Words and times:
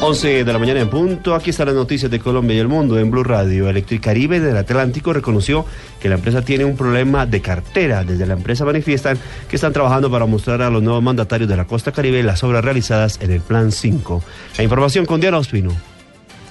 11 0.00 0.44
de 0.44 0.52
la 0.52 0.58
mañana 0.58 0.80
en 0.80 0.90
punto. 0.90 1.34
Aquí 1.34 1.50
están 1.50 1.66
las 1.66 1.74
noticias 1.74 2.10
de 2.10 2.20
Colombia 2.20 2.54
y 2.54 2.58
el 2.58 2.68
mundo 2.68 2.98
en 2.98 3.10
Blue 3.10 3.24
Radio. 3.24 3.68
Electricaribe 3.68 4.40
del 4.40 4.56
Atlántico 4.56 5.12
reconoció 5.12 5.64
que 6.00 6.08
la 6.08 6.16
empresa 6.16 6.42
tiene 6.42 6.64
un 6.64 6.76
problema 6.76 7.24
de 7.24 7.40
cartera. 7.40 8.04
Desde 8.04 8.26
la 8.26 8.34
empresa 8.34 8.64
manifiestan 8.64 9.18
que 9.48 9.56
están 9.56 9.72
trabajando 9.72 10.10
para 10.10 10.26
mostrar 10.26 10.60
a 10.62 10.70
los 10.70 10.82
nuevos 10.82 11.02
mandatarios 11.02 11.48
de 11.48 11.56
la 11.56 11.64
costa 11.64 11.92
caribe 11.92 12.22
las 12.22 12.44
obras 12.44 12.64
realizadas 12.64 13.18
en 13.22 13.30
el 13.32 13.40
Plan 13.40 13.72
5. 13.72 14.22
La 14.58 14.64
información 14.64 15.06
con 15.06 15.20
Diana 15.20 15.38
Ospino. 15.38 15.95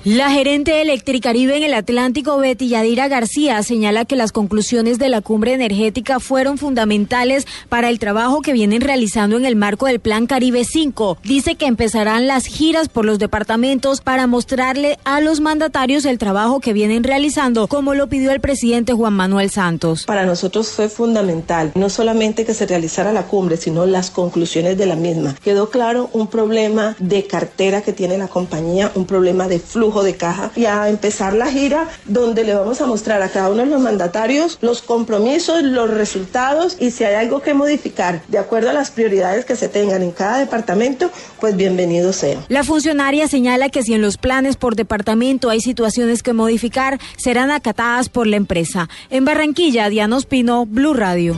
La 0.06 0.30
gerente 0.30 0.70
de 0.70 0.84
Electricaribe 0.84 1.58
en 1.58 1.64
el 1.64 1.74
Atlántico, 1.74 2.38
Betty 2.38 2.68
Yadira 2.68 3.08
García, 3.08 3.64
señala 3.64 4.06
que 4.06 4.16
las 4.16 4.32
conclusiones 4.32 5.00
de 5.00 5.10
la 5.10 5.22
cumbre 5.22 5.54
energética 5.54 6.20
fueron 6.20 6.60
fundamentales 6.60 7.48
para 7.70 7.90
el 7.90 7.98
trabajo 7.98 8.44
que 8.44 8.54
vienen 8.54 8.82
realizando 8.82 9.36
en 9.36 9.46
el 9.46 9.56
marco 9.56 9.88
del 9.88 10.00
Plan 10.00 10.28
Caribe 10.28 10.64
5. 10.64 11.18
Dice 11.24 11.56
que 11.56 11.66
empezarán 11.66 12.28
las 12.28 12.46
giras 12.46 12.88
por 12.88 13.04
los 13.04 13.18
departamentos 13.18 14.02
para 14.02 14.28
mostrarle 14.28 15.00
a 15.06 15.22
los 15.22 15.42
mandatarios 15.42 16.06
el 16.06 16.20
trabajo 16.20 16.60
que 16.60 16.74
vienen 16.74 17.04
realizando, 17.04 17.66
como 17.66 17.96
lo 17.96 18.06
pidió 18.06 18.30
el 18.32 18.42
presidente 18.42 18.94
Juan 18.94 19.14
Manuel 19.14 19.50
Santos. 19.50 20.06
Para 20.06 20.28
nosotros 20.28 20.68
fue 20.68 20.88
fundamental 20.88 21.72
no 21.74 21.90
solamente 21.90 22.46
que 22.46 22.54
se 22.54 22.68
realizara 22.68 23.12
la 23.12 23.24
cumbre, 23.24 23.58
sino 23.58 23.88
las 23.88 24.12
conclusiones 24.12 24.78
de 24.78 24.86
la 24.86 24.96
misma. 24.96 25.34
Quedó 25.44 25.72
claro 25.72 26.12
un 26.14 26.28
problema 26.28 26.96
de 27.00 27.26
cartera 27.26 27.82
que 27.82 27.92
tiene 27.92 28.20
la 28.20 28.28
compañía, 28.28 28.92
un 28.94 29.08
problema 29.08 29.48
de 29.48 29.58
flujo 29.58 29.95
de 30.04 30.16
caja 30.16 30.52
y 30.56 30.66
a 30.66 30.90
empezar 30.90 31.34
la 31.34 31.48
gira 31.48 31.88
donde 32.06 32.44
le 32.44 32.54
vamos 32.56 32.82
a 32.82 32.86
mostrar 32.86 33.22
a 33.22 33.30
cada 33.30 33.50
uno 33.50 33.64
de 33.64 33.70
los 33.70 33.82
mandatarios 33.82 34.58
los 34.62 34.82
compromisos, 34.82 35.64
los 35.64 35.90
resultados 35.90 36.78
y 36.80 36.92
si 36.92 37.04
hay 37.04 37.16
algo 37.16 37.42
que 37.42 37.54
modificar 37.54 38.22
de 38.28 38.38
acuerdo 38.38 38.70
a 38.70 38.74
las 38.74 38.92
prioridades 38.92 39.46
que 39.46 39.56
se 39.56 39.70
tengan 39.70 40.02
en 40.02 40.12
cada 40.12 40.40
departamento, 40.40 41.12
pues 41.40 41.56
bienvenido 41.56 42.14
sea. 42.14 42.40
La 42.50 42.64
funcionaria 42.64 43.28
señala 43.28 43.70
que 43.70 43.84
si 43.84 43.94
en 43.94 44.02
los 44.02 44.18
planes 44.18 44.58
por 44.58 44.76
departamento 44.76 45.50
hay 45.50 45.62
situaciones 45.62 46.24
que 46.24 46.34
modificar, 46.34 47.00
serán 47.18 47.52
acatadas 47.52 48.10
por 48.10 48.28
la 48.28 48.36
empresa. 48.38 48.90
En 49.10 49.26
Barranquilla, 49.26 49.90
Diana 49.90 50.18
Ospino, 50.18 50.66
Blue 50.66 50.94
Radio. 50.94 51.36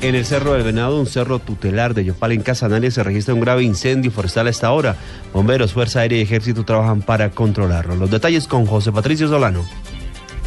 En 0.00 0.14
el 0.14 0.26
Cerro 0.26 0.52
del 0.52 0.62
Venado, 0.62 1.00
un 1.00 1.06
cerro 1.06 1.38
tutelar 1.38 1.94
de 1.94 2.04
Yopal 2.04 2.32
en 2.32 2.42
Casanare, 2.42 2.90
se 2.90 3.02
registra 3.02 3.34
un 3.34 3.40
grave 3.40 3.62
incendio 3.62 4.10
forestal 4.10 4.46
a 4.46 4.50
esta 4.50 4.70
hora. 4.70 4.96
Bomberos, 5.32 5.72
Fuerza 5.72 6.00
Aérea 6.00 6.18
y 6.18 6.22
Ejército 6.22 6.64
trabajan 6.64 7.00
para 7.00 7.30
controlarlo. 7.30 7.96
Los 7.96 8.10
detalles 8.10 8.46
con 8.46 8.66
José 8.66 8.92
Patricio 8.92 9.28
Solano. 9.28 9.64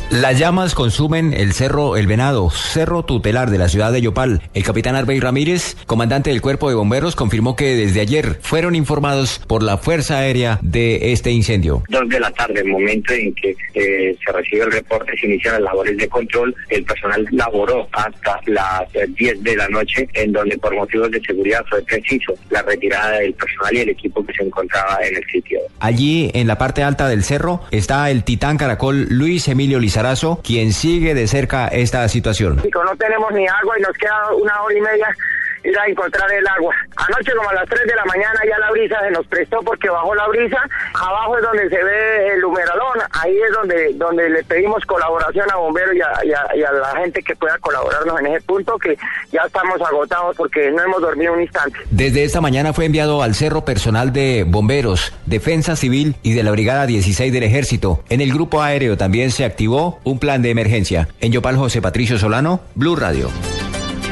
Las 0.09 0.39
llamas 0.39 0.73
consumen 0.73 1.33
el 1.33 1.51
Cerro 1.51 1.97
El 1.97 2.07
Venado, 2.07 2.49
cerro 2.49 3.03
tutelar 3.03 3.49
de 3.49 3.57
la 3.57 3.67
ciudad 3.67 3.91
de 3.91 4.01
Yopal. 4.01 4.41
El 4.53 4.63
capitán 4.63 4.95
Arbey 4.95 5.19
Ramírez, 5.19 5.75
comandante 5.85 6.29
del 6.29 6.41
cuerpo 6.41 6.69
de 6.69 6.75
bomberos, 6.75 7.17
confirmó 7.17 7.57
que 7.57 7.75
desde 7.75 7.99
ayer 7.99 8.39
fueron 8.41 8.73
informados 8.73 9.41
por 9.47 9.63
la 9.63 9.77
Fuerza 9.77 10.19
Aérea 10.19 10.59
de 10.61 11.11
este 11.11 11.31
incendio. 11.31 11.83
Dos 11.89 12.07
de 12.07 12.21
la 12.21 12.31
tarde, 12.31 12.61
el 12.61 12.69
momento 12.69 13.13
en 13.13 13.35
que 13.35 13.53
eh, 13.73 14.15
se 14.25 14.31
recibe 14.31 14.63
el 14.63 14.71
reporte, 14.71 15.11
se 15.19 15.27
inician 15.27 15.55
las 15.55 15.63
labores 15.63 15.97
de 15.97 16.07
control. 16.07 16.55
El 16.69 16.85
personal 16.85 17.27
laboró 17.31 17.89
hasta 17.91 18.39
las 18.45 18.87
10 19.09 19.43
de 19.43 19.55
la 19.57 19.67
noche, 19.67 20.07
en 20.13 20.31
donde 20.31 20.57
por 20.57 20.73
motivos 20.73 21.11
de 21.11 21.19
seguridad 21.19 21.65
fue 21.69 21.81
preciso 21.81 22.33
la 22.49 22.61
retirada 22.61 23.19
del 23.19 23.33
personal 23.33 23.75
y 23.75 23.79
el 23.79 23.89
equipo 23.89 24.25
que 24.25 24.31
se 24.33 24.43
encontraba 24.43 24.99
en 25.05 25.17
el 25.17 25.23
sitio. 25.25 25.59
Allí, 25.81 26.31
en 26.33 26.47
la 26.47 26.57
parte 26.57 26.81
alta 26.81 27.09
del 27.09 27.25
cerro, 27.25 27.61
está 27.71 28.09
el 28.09 28.23
titán 28.23 28.57
caracol 28.57 29.07
Luis 29.09 29.49
Emilio 29.49 29.79
Lizardo 29.79 29.96
quien 30.43 30.73
sigue 30.73 31.13
de 31.13 31.27
cerca 31.27 31.67
esta 31.67 32.07
situación. 32.07 32.61
Ir 35.67 35.77
a 35.77 35.87
encontrar 35.87 36.31
el 36.31 36.47
agua. 36.47 36.73
Anoche 36.95 37.33
como 37.35 37.49
a 37.49 37.53
las 37.53 37.69
3 37.69 37.85
de 37.85 37.95
la 37.95 38.05
mañana 38.05 38.39
ya 38.47 38.57
la 38.57 38.71
brisa 38.71 38.99
se 39.01 39.11
nos 39.11 39.27
prestó 39.27 39.59
porque 39.61 39.89
bajó 39.89 40.15
la 40.15 40.27
brisa. 40.27 40.57
Abajo 40.93 41.37
es 41.37 41.43
donde 41.43 41.69
se 41.69 41.83
ve 41.83 42.33
el 42.33 42.45
humeralón. 42.45 42.99
Ahí 43.11 43.37
es 43.37 43.51
donde, 43.51 43.91
donde 43.95 44.29
le 44.29 44.43
pedimos 44.43 44.85
colaboración 44.85 45.49
a 45.51 45.55
bomberos 45.57 45.95
y 45.95 46.01
a, 46.01 46.71
la 46.71 46.99
gente 47.01 47.21
que 47.21 47.35
pueda 47.35 47.57
colaborarnos 47.59 48.19
en 48.19 48.27
ese 48.27 48.41
punto 48.41 48.77
que 48.77 48.97
ya 49.31 49.41
estamos 49.45 49.81
agotados 49.81 50.35
porque 50.35 50.71
no 50.71 50.83
hemos 50.83 51.01
dormido 51.01 51.33
un 51.33 51.41
instante. 51.41 51.77
Desde 51.89 52.23
esta 52.23 52.41
mañana 52.41 52.73
fue 52.73 52.85
enviado 52.85 53.21
al 53.21 53.35
cerro 53.35 53.65
personal 53.65 54.13
de 54.13 54.45
bomberos, 54.47 55.13
defensa 55.25 55.75
civil 55.75 56.15
y 56.23 56.33
de 56.33 56.43
la 56.43 56.51
Brigada 56.51 56.85
16 56.85 57.33
del 57.33 57.43
Ejército. 57.43 58.03
En 58.09 58.21
el 58.21 58.31
grupo 58.31 58.61
aéreo 58.61 58.97
también 58.97 59.31
se 59.31 59.45
activó 59.45 59.99
un 60.03 60.19
plan 60.19 60.41
de 60.41 60.51
emergencia. 60.51 61.07
En 61.19 61.31
Yopal 61.31 61.57
José 61.57 61.81
Patricio 61.81 62.17
Solano, 62.17 62.61
Blue 62.75 62.95
Radio. 62.95 63.29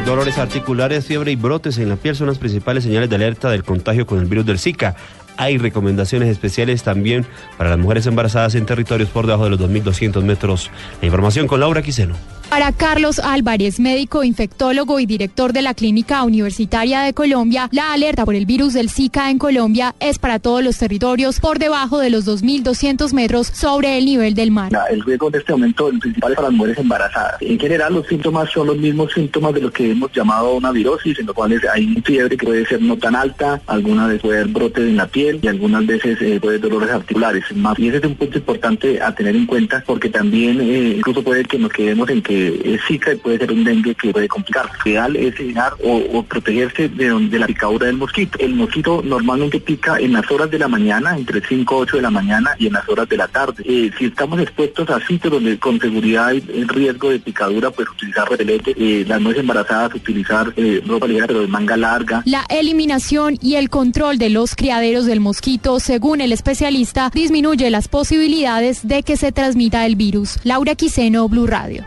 Dolores 0.05 0.37
articulares, 0.37 1.03
fiebre 1.03 1.31
y 1.31 1.35
brotes 1.35 1.79
en 1.79 1.89
la 1.89 1.95
piel 1.95 2.15
son 2.15 2.27
las 2.27 2.37
principales 2.37 2.83
señales 2.83 3.09
de 3.09 3.15
alerta 3.15 3.49
del 3.49 3.63
contagio 3.63 4.05
con 4.05 4.19
el 4.19 4.27
virus 4.27 4.45
del 4.45 4.59
Zika. 4.59 4.95
Hay 5.35 5.57
recomendaciones 5.57 6.29
especiales 6.29 6.83
también 6.83 7.25
para 7.57 7.71
las 7.71 7.79
mujeres 7.79 8.05
embarazadas 8.05 8.53
en 8.53 8.67
territorios 8.67 9.09
por 9.09 9.25
debajo 9.25 9.45
de 9.45 9.49
los 9.49 9.59
2.200 9.59 10.23
metros. 10.23 10.69
La 11.01 11.07
información 11.07 11.47
con 11.47 11.59
Laura 11.59 11.81
Quiseno. 11.81 12.15
Para 12.49 12.71
Carlos 12.71 13.19
Álvarez, 13.19 13.79
médico 13.79 14.23
infectólogo 14.23 14.99
y 14.99 15.05
director 15.05 15.51
de 15.51 15.61
la 15.61 15.73
Clínica 15.73 16.23
Universitaria 16.23 17.01
de 17.01 17.13
Colombia, 17.13 17.67
la 17.71 17.91
alerta 17.91 18.23
por 18.23 18.35
el 18.35 18.45
virus 18.45 18.73
del 18.73 18.89
Zika 18.89 19.29
en 19.29 19.39
Colombia 19.39 19.93
es 19.99 20.19
para 20.19 20.39
todos 20.39 20.63
los 20.63 20.77
territorios 20.77 21.39
por 21.39 21.59
debajo 21.59 21.99
de 21.99 22.09
los 22.09 22.25
2.200 22.25 23.13
metros 23.13 23.47
sobre 23.47 23.97
el 23.97 24.05
nivel 24.05 24.35
del 24.35 24.51
mar. 24.51 24.71
El 24.89 25.01
riesgo 25.01 25.29
de 25.29 25.39
este 25.39 25.51
momento 25.51 25.89
el 25.89 25.99
principal 25.99 26.31
es 26.31 26.35
para 26.35 26.47
las 26.49 26.57
mujeres 26.57 26.77
embarazadas. 26.77 27.41
En 27.41 27.59
general, 27.59 27.93
los 27.93 28.07
síntomas 28.07 28.49
son 28.51 28.67
los 28.67 28.77
mismos 28.77 29.11
síntomas 29.11 29.53
de 29.53 29.61
lo 29.61 29.71
que 29.71 29.91
hemos 29.91 30.11
llamado 30.13 30.55
una 30.55 30.71
virosis, 30.71 31.19
en 31.19 31.25
los 31.25 31.35
cuales 31.35 31.61
hay 31.73 31.93
fiebre 32.05 32.37
que 32.37 32.45
puede 32.45 32.65
ser 32.65 32.81
no 32.81 32.95
tan 32.95 33.15
alta, 33.15 33.61
algunas 33.67 34.07
veces 34.07 34.21
puede 34.21 34.39
haber 34.39 34.53
brotes 34.53 34.83
en 34.83 34.97
la 34.97 35.07
piel 35.07 35.39
y 35.41 35.47
algunas 35.47 35.85
veces 35.85 36.21
eh, 36.21 36.39
puede 36.39 36.57
haber 36.57 36.69
dolores 36.69 36.95
articulares. 36.95 37.43
Y 37.77 37.87
ese 37.87 37.97
es 37.97 38.05
un 38.05 38.15
punto 38.15 38.37
importante 38.37 39.01
a 39.01 39.13
tener 39.13 39.35
en 39.35 39.45
cuenta 39.45 39.83
porque 39.85 40.09
también 40.09 40.61
eh, 40.61 40.95
incluso 40.97 41.23
puede 41.23 41.43
que 41.43 41.57
nos 41.57 41.71
quedemos 41.71 42.09
en 42.09 42.21
que 42.21 42.34
es 42.35 42.81
Zika 42.87 43.13
y 43.13 43.17
puede 43.17 43.39
ser 43.39 43.51
un 43.51 43.63
dengue 43.63 43.95
que 43.95 44.11
puede 44.11 44.27
complicar. 44.27 44.69
Lo 44.83 44.91
ideal 44.91 45.15
es 45.15 45.39
evitar 45.39 45.73
o, 45.83 46.23
protegerse 46.23 46.89
de, 46.89 47.39
la 47.39 47.47
picadura 47.47 47.87
del 47.87 47.97
mosquito. 47.97 48.37
El 48.39 48.55
mosquito 48.55 49.01
normalmente 49.03 49.59
pica 49.59 49.97
en 49.99 50.13
las 50.13 50.29
horas 50.31 50.49
de 50.51 50.59
la 50.59 50.67
mañana, 50.67 51.17
entre 51.17 51.41
5 51.41 51.75
y 51.75 51.81
8 51.83 51.95
de 51.97 52.01
la 52.01 52.11
mañana 52.11 52.55
y 52.57 52.67
en 52.67 52.73
las 52.73 52.87
horas 52.89 53.07
de 53.09 53.17
la 53.17 53.27
tarde. 53.27 53.63
Eh, 53.65 53.91
si 53.97 54.05
estamos 54.05 54.39
expuestos 54.39 54.89
a 54.89 54.99
sitios 55.05 55.33
donde 55.33 55.57
con 55.59 55.79
seguridad 55.79 56.27
hay 56.27 56.41
riesgo 56.41 57.09
de 57.09 57.19
picadura, 57.19 57.71
pues 57.71 57.89
utilizar 57.89 58.29
repelente. 58.29 58.73
Eh, 58.77 59.05
las 59.07 59.21
nueces 59.21 59.41
embarazadas, 59.41 59.93
utilizar 59.93 60.53
eh, 60.55 60.81
ropa 60.85 61.07
ligera 61.07 61.27
pero 61.27 61.41
de 61.41 61.47
manga 61.47 61.77
larga. 61.77 62.21
La 62.25 62.45
eliminación 62.49 63.37
y 63.41 63.55
el 63.55 63.69
control 63.69 64.17
de 64.17 64.29
los 64.29 64.55
criaderos 64.55 65.05
del 65.05 65.19
mosquito, 65.19 65.79
según 65.79 66.21
el 66.21 66.31
especialista, 66.31 67.11
disminuye 67.13 67.69
las 67.69 67.87
posibilidades 67.87 68.87
de 68.87 69.03
que 69.03 69.17
se 69.17 69.31
transmita 69.31 69.85
el 69.85 69.95
virus. 69.95 70.39
Laura 70.43 70.75
Quiseno, 70.75 71.27
Blue 71.29 71.47
Radio. 71.47 71.83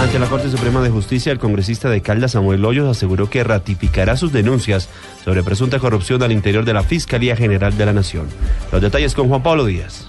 Ante 0.00 0.20
la 0.20 0.28
Corte 0.28 0.48
Suprema 0.48 0.80
de 0.80 0.90
Justicia, 0.90 1.32
el 1.32 1.40
congresista 1.40 1.90
de 1.90 2.02
Caldas, 2.02 2.32
Samuel 2.32 2.64
Hoyos, 2.64 2.88
aseguró 2.88 3.28
que 3.28 3.42
ratificará 3.42 4.16
sus 4.16 4.32
denuncias 4.32 4.88
sobre 5.24 5.42
presunta 5.42 5.80
corrupción 5.80 6.22
al 6.22 6.30
interior 6.30 6.64
de 6.64 6.72
la 6.72 6.84
Fiscalía 6.84 7.34
General 7.34 7.76
de 7.76 7.84
la 7.84 7.92
Nación. 7.92 8.28
Los 8.70 8.80
detalles 8.80 9.14
con 9.14 9.28
Juan 9.28 9.42
Pablo 9.42 9.64
Díaz. 9.64 10.06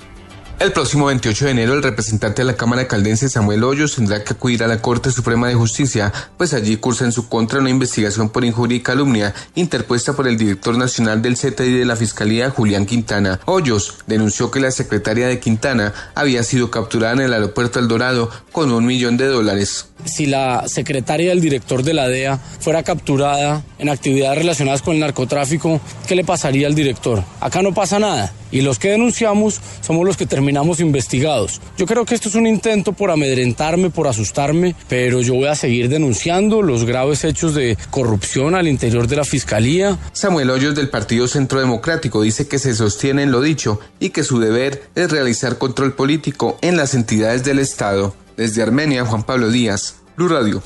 El 0.60 0.74
próximo 0.74 1.06
28 1.06 1.46
de 1.46 1.52
enero, 1.52 1.74
el 1.74 1.82
representante 1.82 2.42
de 2.42 2.46
la 2.46 2.58
Cámara 2.58 2.86
Caldense, 2.86 3.30
Samuel 3.30 3.64
Hoyos, 3.64 3.96
tendrá 3.96 4.26
que 4.26 4.34
acudir 4.34 4.62
a 4.62 4.68
la 4.68 4.82
Corte 4.82 5.10
Suprema 5.10 5.48
de 5.48 5.54
Justicia, 5.54 6.12
pues 6.36 6.54
allí 6.54 6.76
cursa 6.76 7.06
en 7.06 7.14
su 7.14 7.30
contra 7.30 7.62
una 7.62 7.70
investigación 7.70 8.28
por 8.28 8.44
injuria 8.44 8.76
y 8.76 8.82
calumnia 8.82 9.34
interpuesta 9.56 10.12
por 10.12 10.28
el 10.28 10.38
director 10.38 10.78
nacional 10.78 11.22
del 11.22 11.38
CTI 11.38 11.78
de 11.78 11.86
la 11.86 11.96
Fiscalía, 11.96 12.50
Julián 12.50 12.86
Quintana. 12.86 13.40
Hoyos 13.46 14.00
denunció 14.06 14.52
que 14.52 14.60
la 14.60 14.72
secretaria 14.72 15.28
de 15.28 15.40
Quintana 15.40 15.94
había 16.14 16.44
sido 16.44 16.70
capturada 16.70 17.14
en 17.14 17.22
el 17.22 17.34
aeropuerto 17.34 17.80
El 17.80 17.88
Dorado 17.88 18.30
con 18.52 18.74
un 18.74 18.86
millón 18.86 19.16
de 19.16 19.28
dólares. 19.28 19.89
Si 20.06 20.26
la 20.26 20.68
secretaria 20.68 21.30
del 21.30 21.42
director 21.42 21.84
de 21.84 21.94
la 21.94 22.08
DEA 22.08 22.38
fuera 22.38 22.84
capturada 22.84 23.64
en 23.78 23.90
actividades 23.90 24.38
relacionadas 24.38 24.82
con 24.82 24.96
el 24.96 25.00
narcotráfico, 25.02 25.82
¿qué 26.08 26.16
le 26.16 26.24
pasaría 26.24 26.68
al 26.68 26.76
director? 26.76 27.24
Acá 27.40 27.62
no 27.62 27.74
pasa 27.74 28.00
nada 28.00 28.34
y 28.52 28.62
los 28.62 28.80
que 28.80 28.90
denunciamos 28.92 29.62
somos 29.82 30.06
los 30.06 30.18
que 30.18 30.26
terminamos 30.26 30.80
investigados. 30.80 31.62
Yo 31.78 31.86
creo 31.86 32.06
que 32.06 32.16
esto 32.16 32.30
es 32.30 32.36
un 32.36 32.48
intento 32.48 32.94
por 32.94 33.12
amedrentarme, 33.12 33.90
por 33.90 34.08
asustarme, 34.08 34.76
pero 34.88 35.22
yo 35.22 35.36
voy 35.36 35.48
a 35.48 35.56
seguir 35.56 35.90
denunciando 35.90 36.62
los 36.62 36.86
graves 36.86 37.24
hechos 37.24 37.54
de 37.54 37.78
corrupción 37.90 38.56
al 38.56 38.68
interior 38.68 39.08
de 39.08 39.18
la 39.18 39.24
Fiscalía. 39.24 39.98
Samuel 40.14 40.50
Hoyos 40.50 40.76
del 40.76 40.90
Partido 40.90 41.28
Centro 41.28 41.60
Democrático 41.60 42.22
dice 42.22 42.48
que 42.48 42.60
se 42.60 42.76
sostiene 42.76 43.24
en 43.24 43.32
lo 43.32 43.42
dicho 43.42 43.80
y 44.00 44.10
que 44.10 44.24
su 44.24 44.40
deber 44.40 44.84
es 44.96 45.12
realizar 45.12 45.58
control 45.58 45.94
político 45.94 46.58
en 46.62 46.78
las 46.78 46.94
entidades 46.94 47.44
del 47.44 47.60
Estado. 47.60 48.14
Desde 48.40 48.64
Armenia, 48.64 49.04
Juan 49.04 49.24
Pablo 49.24 49.50
Díaz, 49.50 49.98
Blue 50.16 50.30
Radio. 50.30 50.64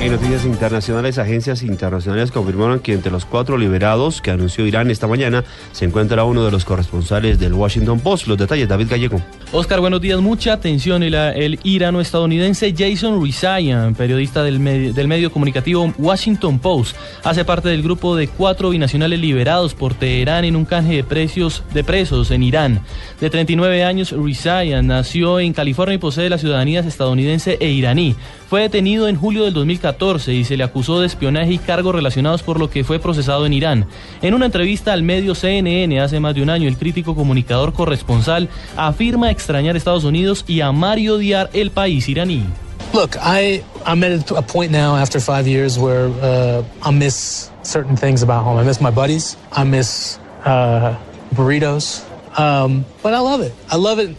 En 0.00 0.12
noticias 0.12 0.46
internacionales, 0.46 1.18
agencias 1.18 1.62
internacionales 1.62 2.30
confirmaron 2.30 2.80
que 2.80 2.94
entre 2.94 3.12
los 3.12 3.26
cuatro 3.26 3.58
liberados 3.58 4.22
que 4.22 4.30
anunció 4.30 4.64
Irán 4.64 4.90
esta 4.90 5.06
mañana 5.06 5.44
se 5.72 5.84
encuentra 5.84 6.24
uno 6.24 6.46
de 6.46 6.50
los 6.50 6.64
corresponsales 6.64 7.38
del 7.38 7.52
Washington 7.52 8.00
Post. 8.00 8.28
Los 8.28 8.38
detalles, 8.38 8.66
David 8.66 8.88
Gallego. 8.88 9.20
Oscar, 9.50 9.80
buenos 9.80 10.02
días. 10.02 10.20
Mucha 10.20 10.52
atención. 10.52 11.02
El, 11.02 11.58
irano-estadounidense 11.62 12.74
Jason 12.76 13.24
Rezaian, 13.24 13.94
periodista 13.94 14.42
del 14.42 14.62
del 14.94 15.08
medio 15.08 15.32
comunicativo 15.32 15.90
Washington 15.96 16.58
Post, 16.58 16.94
hace 17.24 17.46
parte 17.46 17.70
del 17.70 17.82
grupo 17.82 18.14
de 18.14 18.28
cuatro 18.28 18.68
binacionales 18.68 19.18
liberados 19.18 19.72
por 19.72 19.94
Teherán 19.94 20.44
en 20.44 20.54
un 20.54 20.66
canje 20.66 20.96
de, 20.96 21.04
precios, 21.04 21.62
de 21.72 21.82
presos 21.82 22.30
en 22.30 22.42
Irán. 22.42 22.82
De 23.22 23.30
39 23.30 23.84
años, 23.84 24.12
Rezaian 24.12 24.86
nació 24.86 25.40
en 25.40 25.54
California 25.54 25.94
y 25.94 25.98
posee 25.98 26.28
la 26.28 26.36
ciudadanía 26.36 26.80
estadounidense 26.80 27.56
e 27.58 27.70
iraní. 27.70 28.16
Fue 28.48 28.62
detenido 28.62 29.08
en 29.08 29.16
julio 29.16 29.44
del 29.44 29.52
2014 29.52 30.32
y 30.32 30.44
se 30.44 30.56
le 30.56 30.64
acusó 30.64 31.00
de 31.00 31.06
espionaje 31.06 31.52
y 31.52 31.58
cargos 31.58 31.94
relacionados 31.94 32.42
por 32.42 32.58
lo 32.58 32.70
que 32.70 32.82
fue 32.82 32.98
procesado 32.98 33.44
en 33.44 33.52
Irán. 33.52 33.86
En 34.22 34.32
una 34.32 34.46
entrevista 34.46 34.94
al 34.94 35.02
medio 35.02 35.34
CNN 35.34 36.00
hace 36.00 36.18
más 36.18 36.34
de 36.34 36.42
un 36.42 36.48
año, 36.48 36.66
el 36.66 36.78
crítico 36.78 37.14
comunicador 37.14 37.74
corresponsal 37.74 38.48
afirma 38.74 39.30
extrañar 39.38 39.76
Estados 39.76 40.04
Unidos 40.04 40.44
y 40.48 40.60
amar 40.60 40.98
y 40.98 41.08
odiar 41.08 41.48
el 41.52 41.70
país 41.70 42.08
iraní. 42.08 42.44
Look, 42.92 43.16
I 43.20 43.62
I'm 43.86 44.02
at 44.02 44.30
a 44.32 44.42
point 44.42 44.72
now 44.72 44.96
after 44.96 45.20
five 45.20 45.46
years 45.46 45.78
where 45.78 46.08
uh, 46.20 46.64
I 46.82 46.90
miss 46.90 47.50
certain 47.62 47.96
things 47.96 48.22
about 48.22 48.44
home. 48.44 48.58
I 48.58 48.64
miss 48.64 48.80
my 48.80 48.90
buddies. 48.90 49.36
I 49.52 49.64
miss 49.64 50.18
uh, 50.44 50.96
burritos. 51.34 52.04
Um, 52.38 52.84
but 53.02 53.14
I 53.14 53.20
love 53.20 53.40
it. 53.40 53.52
I 53.70 53.76
love 53.76 53.98
it, 53.98 54.16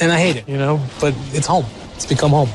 and 0.00 0.12
I 0.12 0.18
hate 0.18 0.36
it. 0.36 0.48
You 0.48 0.56
know, 0.56 0.80
but 1.00 1.14
it's 1.32 1.46
home. 1.46 1.66
It's 1.96 2.06
become 2.06 2.30
home. 2.30 2.48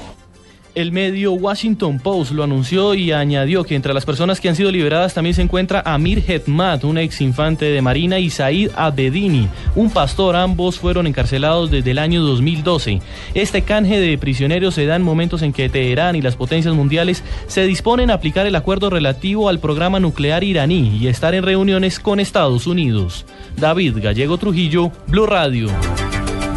El 0.78 0.92
medio 0.92 1.32
Washington 1.32 1.98
Post 1.98 2.34
lo 2.34 2.44
anunció 2.44 2.94
y 2.94 3.12
añadió 3.12 3.64
que 3.64 3.74
entre 3.74 3.96
las 3.96 4.06
personas 4.06 4.40
que 4.40 4.48
han 4.48 4.56
sido 4.56 4.72
liberadas 4.72 5.16
también 5.16 5.34
se 5.34 5.42
encuentra 5.42 5.82
Amir 5.84 6.24
Hetmat, 6.28 6.84
un 6.84 7.00
ex 7.00 7.20
infante 7.22 7.66
de 7.66 7.82
Marina, 7.82 8.20
y 8.20 8.30
Said 8.30 8.70
Abedini, 8.76 9.48
un 9.74 9.90
pastor. 9.90 10.36
Ambos 10.36 10.78
fueron 10.78 11.08
encarcelados 11.08 11.72
desde 11.72 11.90
el 11.90 11.98
año 11.98 12.22
2012. 12.22 13.02
Este 13.34 13.64
canje 13.64 14.00
de 14.00 14.20
prisioneros 14.20 14.76
se 14.76 14.86
da 14.86 14.98
en 14.98 15.02
momentos 15.02 15.42
en 15.42 15.52
que 15.52 15.68
Teherán 15.68 16.16
y 16.16 16.22
las 16.22 16.36
potencias 16.36 16.76
mundiales 16.76 17.24
se 17.48 17.66
disponen 17.66 18.12
a 18.12 18.14
aplicar 18.14 18.46
el 18.46 18.56
acuerdo 18.56 18.92
relativo 18.92 19.50
al 19.50 19.58
programa 19.58 20.00
nuclear 20.00 20.44
iraní 20.44 20.96
y 20.96 21.08
estar 21.08 21.34
en 21.34 21.42
reuniones 21.42 22.00
con 22.00 22.20
Estados 22.20 22.68
Unidos. 22.68 23.26
David 23.56 23.96
Gallego 24.00 24.38
Trujillo, 24.38 24.92
Blue 25.08 25.26
Radio. 25.26 25.70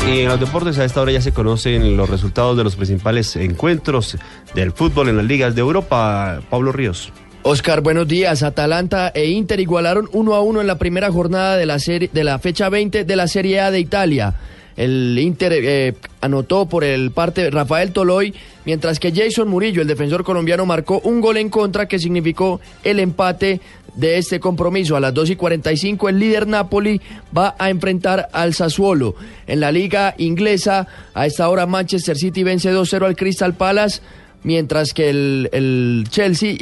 Y 0.06 0.20
en 0.20 0.28
los 0.28 0.40
deportes 0.40 0.78
a 0.78 0.84
esta 0.84 1.00
hora 1.00 1.12
ya 1.12 1.20
se 1.20 1.32
conocen 1.32 1.96
los 1.96 2.08
resultados 2.08 2.56
de 2.56 2.64
los 2.64 2.76
principales 2.76 3.36
encuentros 3.36 4.16
del 4.54 4.72
fútbol 4.72 5.08
en 5.08 5.16
las 5.16 5.26
ligas 5.26 5.54
de 5.54 5.60
Europa. 5.60 6.40
Pablo 6.50 6.72
Ríos. 6.72 7.12
Oscar, 7.42 7.80
buenos 7.80 8.06
días. 8.06 8.42
Atalanta 8.42 9.08
e 9.14 9.26
Inter 9.26 9.60
igualaron 9.60 10.08
1 10.12 10.34
a 10.34 10.42
1 10.42 10.60
en 10.60 10.66
la 10.66 10.78
primera 10.78 11.10
jornada 11.10 11.56
de 11.56 11.66
la, 11.66 11.78
serie, 11.78 12.10
de 12.12 12.24
la 12.24 12.38
fecha 12.38 12.68
20 12.68 13.04
de 13.04 13.16
la 13.16 13.28
Serie 13.28 13.60
A 13.60 13.70
de 13.70 13.80
Italia. 13.80 14.34
El 14.76 15.18
Inter 15.18 15.52
eh, 15.54 15.94
anotó 16.20 16.66
por 16.66 16.84
el 16.84 17.10
parte 17.10 17.50
Rafael 17.50 17.92
Toloy, 17.92 18.34
mientras 18.64 18.98
que 18.98 19.12
Jason 19.12 19.48
Murillo, 19.48 19.82
el 19.82 19.88
defensor 19.88 20.24
colombiano, 20.24 20.66
marcó 20.66 21.00
un 21.04 21.20
gol 21.20 21.36
en 21.36 21.50
contra 21.50 21.86
que 21.86 21.98
significó 21.98 22.60
el 22.84 23.00
empate 23.00 23.60
de 23.94 24.18
este 24.18 24.40
compromiso. 24.40 24.96
A 24.96 25.00
las 25.00 25.14
2 25.14 25.30
y 25.30 25.36
45 25.36 26.08
el 26.08 26.18
líder 26.18 26.46
Napoli 26.46 27.00
va 27.36 27.54
a 27.58 27.70
enfrentar 27.70 28.28
al 28.32 28.54
Sassuolo. 28.54 29.14
En 29.46 29.60
la 29.60 29.72
liga 29.72 30.14
inglesa, 30.18 30.86
a 31.14 31.26
esta 31.26 31.48
hora 31.48 31.66
Manchester 31.66 32.16
City 32.16 32.42
vence 32.42 32.72
2-0 32.72 33.06
al 33.06 33.16
Crystal 33.16 33.54
Palace. 33.54 34.00
Mientras 34.42 34.94
que 34.94 35.10
el, 35.10 35.50
el 35.52 36.06
Chelsea 36.08 36.56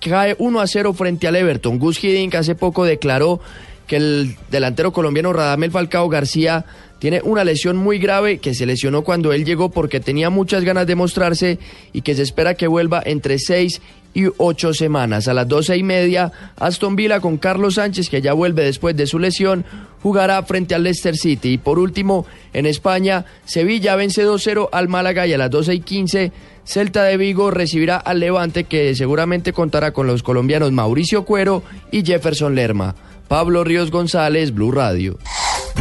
cae 0.00 0.36
1 0.38 0.60
a 0.60 0.66
0 0.68 0.92
frente 0.92 1.26
al 1.26 1.34
Everton. 1.34 1.80
Gus 1.80 2.02
Hiddink 2.02 2.36
hace 2.36 2.54
poco 2.54 2.84
declaró 2.84 3.40
que 3.88 3.96
el 3.96 4.36
delantero 4.52 4.92
colombiano 4.92 5.32
Radamel 5.32 5.72
Falcao 5.72 6.08
García 6.08 6.64
tiene 7.04 7.20
una 7.22 7.44
lesión 7.44 7.76
muy 7.76 7.98
grave 7.98 8.38
que 8.38 8.54
se 8.54 8.64
lesionó 8.64 9.02
cuando 9.02 9.34
él 9.34 9.44
llegó 9.44 9.68
porque 9.68 10.00
tenía 10.00 10.30
muchas 10.30 10.64
ganas 10.64 10.86
de 10.86 10.94
mostrarse 10.94 11.58
y 11.92 12.00
que 12.00 12.14
se 12.14 12.22
espera 12.22 12.54
que 12.54 12.66
vuelva 12.66 13.02
entre 13.04 13.38
seis 13.38 13.82
y 14.14 14.24
ocho 14.38 14.72
semanas. 14.72 15.28
A 15.28 15.34
las 15.34 15.46
doce 15.46 15.76
y 15.76 15.82
media, 15.82 16.32
Aston 16.56 16.96
Villa 16.96 17.20
con 17.20 17.36
Carlos 17.36 17.74
Sánchez, 17.74 18.08
que 18.08 18.22
ya 18.22 18.32
vuelve 18.32 18.64
después 18.64 18.96
de 18.96 19.06
su 19.06 19.18
lesión, 19.18 19.66
jugará 20.02 20.42
frente 20.44 20.74
al 20.74 20.84
Leicester 20.84 21.14
City. 21.14 21.52
Y 21.52 21.58
por 21.58 21.78
último, 21.78 22.24
en 22.54 22.64
España, 22.64 23.26
Sevilla 23.44 23.96
vence 23.96 24.26
2-0 24.26 24.70
al 24.72 24.88
Málaga 24.88 25.26
y 25.26 25.34
a 25.34 25.36
las 25.36 25.50
doce 25.50 25.74
y 25.74 25.80
quince, 25.80 26.32
Celta 26.64 27.04
de 27.04 27.18
Vigo 27.18 27.50
recibirá 27.50 27.98
al 27.98 28.20
Levante, 28.20 28.64
que 28.64 28.94
seguramente 28.94 29.52
contará 29.52 29.92
con 29.92 30.06
los 30.06 30.22
colombianos 30.22 30.72
Mauricio 30.72 31.26
Cuero 31.26 31.64
y 31.90 32.02
Jefferson 32.02 32.54
Lerma. 32.54 32.94
Pablo 33.28 33.62
Ríos 33.62 33.90
González, 33.90 34.54
Blue 34.54 34.72
Radio. 34.72 35.18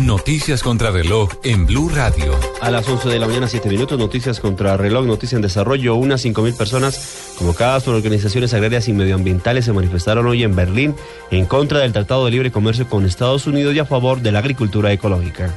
Noticias 0.01 0.63
contra 0.63 0.89
reloj 0.89 1.29
en 1.43 1.67
Blue 1.67 1.87
Radio. 1.87 2.33
A 2.61 2.71
las 2.71 2.87
11 2.89 3.09
de 3.09 3.19
la 3.19 3.27
mañana, 3.27 3.47
7 3.47 3.69
minutos, 3.69 3.99
noticias 3.99 4.39
contra 4.39 4.75
reloj, 4.75 5.05
noticia 5.05 5.35
en 5.35 5.43
desarrollo. 5.43 5.95
Unas 5.95 6.25
5.000 6.25 6.57
personas 6.57 7.35
convocadas 7.37 7.83
por 7.83 7.93
organizaciones 7.93 8.53
agrarias 8.55 8.87
y 8.87 8.93
medioambientales 8.93 9.65
se 9.65 9.71
manifestaron 9.71 10.25
hoy 10.25 10.43
en 10.43 10.55
Berlín 10.55 10.95
en 11.29 11.45
contra 11.45 11.79
del 11.79 11.93
Tratado 11.93 12.25
de 12.25 12.31
Libre 12.31 12.51
Comercio 12.51 12.89
con 12.89 13.05
Estados 13.05 13.45
Unidos 13.45 13.75
y 13.75 13.79
a 13.79 13.85
favor 13.85 14.21
de 14.21 14.31
la 14.31 14.39
agricultura 14.39 14.91
ecológica. 14.91 15.53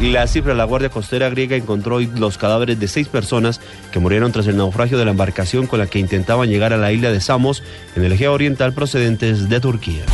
La 0.00 0.26
cifra 0.26 0.54
la 0.54 0.64
Guardia 0.64 0.90
Costera 0.90 1.28
griega 1.28 1.56
encontró 1.56 1.96
hoy 1.96 2.10
los 2.16 2.38
cadáveres 2.38 2.78
de 2.78 2.88
seis 2.88 3.08
personas 3.08 3.60
que 3.92 3.98
murieron 3.98 4.32
tras 4.32 4.46
el 4.46 4.56
naufragio 4.56 4.96
de 4.96 5.04
la 5.04 5.10
embarcación 5.10 5.66
con 5.66 5.80
la 5.80 5.86
que 5.86 5.98
intentaban 5.98 6.48
llegar 6.48 6.72
a 6.72 6.76
la 6.76 6.92
isla 6.92 7.10
de 7.10 7.20
Samos 7.20 7.62
en 7.96 8.04
el 8.04 8.12
Egeo 8.12 8.32
Oriental 8.32 8.72
procedentes 8.72 9.48
de 9.48 9.60
Turquía. 9.60 10.04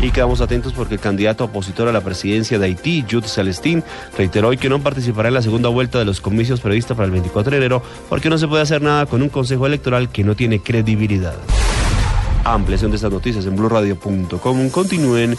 Y 0.00 0.12
quedamos 0.12 0.40
atentos 0.40 0.72
porque 0.72 0.94
el 0.94 1.00
candidato 1.00 1.44
opositor 1.44 1.88
a 1.88 1.92
la 1.92 2.02
presidencia 2.02 2.58
de 2.58 2.66
Haití, 2.66 3.04
Jude 3.10 3.26
Celestín, 3.26 3.82
reiteró 4.16 4.48
hoy 4.48 4.56
que 4.56 4.68
no 4.68 4.80
participará 4.80 5.28
en 5.28 5.34
la 5.34 5.42
segunda 5.42 5.68
vuelta 5.68 5.98
de 5.98 6.04
los 6.04 6.20
comicios 6.20 6.60
previstos 6.60 6.96
para 6.96 7.06
el 7.06 7.10
24 7.10 7.50
de 7.50 7.56
enero 7.56 7.82
porque 8.08 8.30
no 8.30 8.38
se 8.38 8.46
puede 8.46 8.62
hacer 8.62 8.80
nada 8.80 9.06
con 9.06 9.22
un 9.22 9.28
consejo 9.28 9.66
electoral 9.66 10.10
que 10.10 10.22
no 10.22 10.36
tiene 10.36 10.60
credibilidad. 10.60 11.34
Ampliación 12.44 12.92
de 12.92 12.96
estas 12.96 13.12
noticias 13.12 13.44
en 13.46 13.56
blurradio.com. 13.56 14.70
Continúen 14.70 15.36